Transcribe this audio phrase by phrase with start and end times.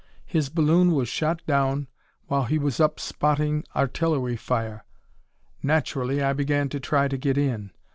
[0.25, 1.87] His balloon was shot down
[2.25, 4.83] while he was up spotting artillery fire.
[5.61, 7.69] Naturally, I began to try to get in.